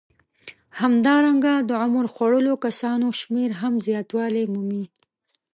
همدارنګه 0.79 1.53
د 1.69 1.71
عمر 1.83 2.05
خوړلو 2.13 2.53
کسانو 2.65 3.07
شمېر 3.21 3.49
هم 3.61 3.73
زیاتوالی 3.87 4.45
مومي 4.53 4.85